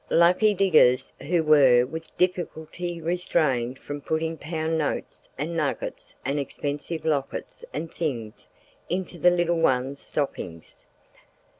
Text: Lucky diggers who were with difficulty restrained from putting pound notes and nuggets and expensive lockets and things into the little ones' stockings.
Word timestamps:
Lucky 0.09 0.55
diggers 0.55 1.13
who 1.21 1.43
were 1.43 1.85
with 1.85 2.17
difficulty 2.17 2.99
restrained 2.99 3.77
from 3.77 4.01
putting 4.01 4.35
pound 4.35 4.75
notes 4.75 5.29
and 5.37 5.55
nuggets 5.55 6.15
and 6.25 6.39
expensive 6.39 7.05
lockets 7.05 7.63
and 7.71 7.93
things 7.93 8.47
into 8.89 9.19
the 9.19 9.29
little 9.29 9.59
ones' 9.61 9.99
stockings. 9.99 10.87